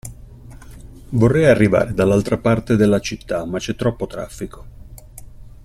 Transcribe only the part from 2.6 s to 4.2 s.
della città, ma c'è troppo